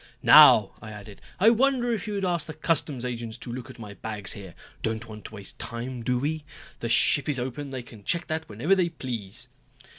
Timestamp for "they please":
8.73-9.47